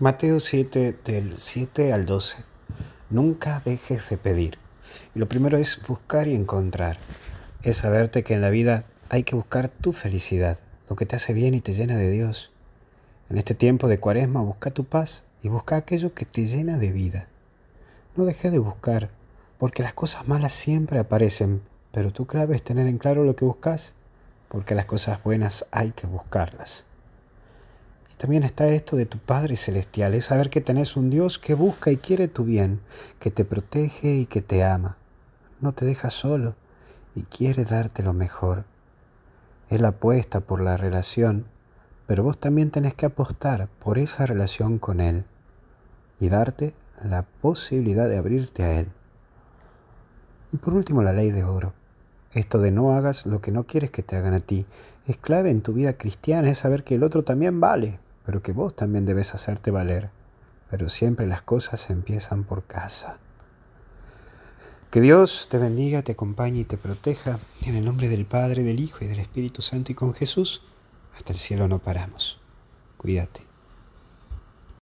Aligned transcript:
Mateo 0.00 0.40
7 0.40 0.96
del 1.04 1.38
7 1.38 1.92
al 1.92 2.04
12. 2.04 2.38
Nunca 3.10 3.62
dejes 3.64 4.10
de 4.10 4.18
pedir. 4.18 4.58
Y 5.14 5.20
lo 5.20 5.28
primero 5.28 5.56
es 5.56 5.80
buscar 5.86 6.26
y 6.26 6.34
encontrar. 6.34 6.96
Es 7.62 7.76
saberte 7.76 8.24
que 8.24 8.34
en 8.34 8.40
la 8.40 8.50
vida 8.50 8.86
hay 9.08 9.22
que 9.22 9.36
buscar 9.36 9.68
tu 9.68 9.92
felicidad, 9.92 10.58
lo 10.88 10.96
que 10.96 11.06
te 11.06 11.14
hace 11.14 11.32
bien 11.32 11.54
y 11.54 11.60
te 11.60 11.74
llena 11.74 11.94
de 11.94 12.10
Dios. 12.10 12.50
En 13.30 13.38
este 13.38 13.54
tiempo 13.54 13.86
de 13.86 14.00
cuaresma 14.00 14.42
busca 14.42 14.72
tu 14.72 14.82
paz 14.82 15.22
y 15.44 15.48
busca 15.48 15.76
aquello 15.76 16.12
que 16.12 16.24
te 16.24 16.44
llena 16.44 16.76
de 16.76 16.90
vida. 16.90 17.28
No 18.16 18.24
dejes 18.24 18.50
de 18.50 18.58
buscar, 18.58 19.10
porque 19.58 19.84
las 19.84 19.94
cosas 19.94 20.26
malas 20.26 20.54
siempre 20.54 20.98
aparecen, 20.98 21.62
pero 21.92 22.12
tu 22.12 22.26
clave 22.26 22.58
tener 22.58 22.88
en 22.88 22.98
claro 22.98 23.22
lo 23.22 23.36
que 23.36 23.44
buscas, 23.44 23.94
porque 24.48 24.74
las 24.74 24.86
cosas 24.86 25.22
buenas 25.22 25.66
hay 25.70 25.92
que 25.92 26.08
buscarlas. 26.08 26.84
También 28.24 28.44
está 28.44 28.68
esto 28.68 28.96
de 28.96 29.04
tu 29.04 29.18
Padre 29.18 29.54
Celestial, 29.54 30.14
es 30.14 30.24
saber 30.24 30.48
que 30.48 30.62
tenés 30.62 30.96
un 30.96 31.10
Dios 31.10 31.38
que 31.38 31.52
busca 31.52 31.90
y 31.90 31.98
quiere 31.98 32.26
tu 32.26 32.44
bien, 32.44 32.80
que 33.18 33.30
te 33.30 33.44
protege 33.44 34.14
y 34.14 34.24
que 34.24 34.40
te 34.40 34.64
ama. 34.64 34.96
No 35.60 35.74
te 35.74 35.84
deja 35.84 36.08
solo 36.08 36.54
y 37.14 37.24
quiere 37.24 37.66
darte 37.66 38.02
lo 38.02 38.14
mejor. 38.14 38.64
Él 39.68 39.84
apuesta 39.84 40.40
por 40.40 40.62
la 40.62 40.78
relación, 40.78 41.44
pero 42.06 42.22
vos 42.22 42.38
también 42.38 42.70
tenés 42.70 42.94
que 42.94 43.04
apostar 43.04 43.68
por 43.78 43.98
esa 43.98 44.24
relación 44.24 44.78
con 44.78 45.02
Él 45.02 45.26
y 46.18 46.30
darte 46.30 46.72
la 47.02 47.26
posibilidad 47.42 48.08
de 48.08 48.16
abrirte 48.16 48.62
a 48.62 48.80
Él. 48.80 48.88
Y 50.50 50.56
por 50.56 50.72
último, 50.72 51.02
la 51.02 51.12
ley 51.12 51.30
de 51.30 51.44
oro. 51.44 51.74
Esto 52.32 52.58
de 52.58 52.70
no 52.70 52.94
hagas 52.94 53.26
lo 53.26 53.42
que 53.42 53.52
no 53.52 53.64
quieres 53.64 53.90
que 53.90 54.02
te 54.02 54.16
hagan 54.16 54.32
a 54.32 54.40
ti 54.40 54.64
es 55.06 55.18
clave 55.18 55.50
en 55.50 55.60
tu 55.60 55.74
vida 55.74 55.98
cristiana, 55.98 56.48
es 56.48 56.56
saber 56.56 56.84
que 56.84 56.94
el 56.94 57.02
otro 57.02 57.22
también 57.22 57.60
vale, 57.60 58.00
pero 58.24 58.42
que 58.42 58.52
vos 58.52 58.74
también 58.74 59.04
debes 59.04 59.34
hacerte 59.34 59.70
valer. 59.70 60.10
Pero 60.70 60.88
siempre 60.88 61.26
las 61.26 61.42
cosas 61.42 61.90
empiezan 61.90 62.44
por 62.44 62.64
casa. 62.64 63.18
Que 64.90 65.00
Dios 65.00 65.48
te 65.50 65.58
bendiga, 65.58 66.02
te 66.02 66.12
acompañe 66.12 66.60
y 66.60 66.64
te 66.64 66.76
proteja. 66.76 67.38
En 67.62 67.74
el 67.74 67.84
nombre 67.84 68.08
del 68.08 68.26
Padre, 68.26 68.62
del 68.62 68.80
Hijo 68.80 69.04
y 69.04 69.08
del 69.08 69.18
Espíritu 69.18 69.60
Santo 69.60 69.92
y 69.92 69.94
con 69.94 70.14
Jesús, 70.14 70.62
hasta 71.16 71.32
el 71.32 71.38
cielo 71.38 71.68
no 71.68 71.80
paramos. 71.80 72.40
Cuídate. 72.96 73.53